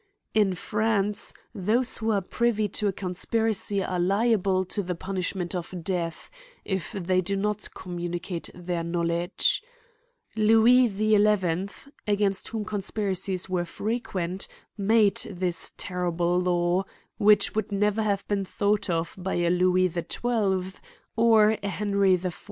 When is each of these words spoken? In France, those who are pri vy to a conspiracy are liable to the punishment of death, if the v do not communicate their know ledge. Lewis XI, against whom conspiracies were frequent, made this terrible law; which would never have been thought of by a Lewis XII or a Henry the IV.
In 0.33 0.55
France, 0.55 1.31
those 1.53 1.97
who 1.99 2.09
are 2.11 2.21
pri 2.21 2.49
vy 2.49 2.65
to 2.65 2.87
a 2.87 2.91
conspiracy 2.91 3.83
are 3.83 3.99
liable 3.99 4.65
to 4.65 4.81
the 4.81 4.95
punishment 4.95 5.53
of 5.53 5.75
death, 5.83 6.31
if 6.65 6.91
the 6.91 6.99
v 6.99 7.21
do 7.21 7.35
not 7.35 7.69
communicate 7.75 8.49
their 8.55 8.81
know 8.83 9.01
ledge. 9.01 9.61
Lewis 10.35 10.97
XI, 10.97 11.91
against 12.07 12.47
whom 12.47 12.65
conspiracies 12.65 13.47
were 13.47 13.63
frequent, 13.63 14.47
made 14.75 15.17
this 15.17 15.71
terrible 15.77 16.39
law; 16.41 16.83
which 17.19 17.53
would 17.53 17.71
never 17.71 18.01
have 18.01 18.27
been 18.27 18.43
thought 18.43 18.89
of 18.89 19.13
by 19.19 19.35
a 19.35 19.51
Lewis 19.51 19.93
XII 19.93 20.81
or 21.15 21.59
a 21.61 21.69
Henry 21.69 22.15
the 22.15 22.29
IV. 22.29 22.39